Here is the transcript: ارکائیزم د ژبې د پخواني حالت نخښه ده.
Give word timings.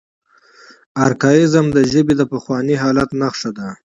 ارکائیزم 1.05 1.65
د 1.75 1.77
ژبې 1.91 2.13
د 2.17 2.21
پخواني 2.31 2.75
حالت 2.83 3.09
نخښه 3.21 3.51
ده. 3.57 3.69